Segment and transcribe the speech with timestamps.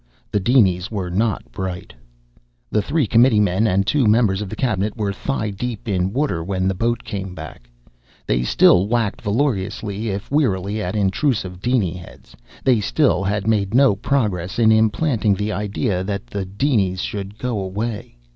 [0.31, 1.93] The dinies were not bright.
[2.71, 6.67] The three committeemen and two members of the cabinet were thigh deep in water when
[6.67, 7.69] the boat came back.
[8.25, 12.35] They still whacked valorously if wearily at intrusive diny heads.
[12.63, 17.59] They still had made no progress in implanting the idea that the dinies should go
[17.59, 18.17] away.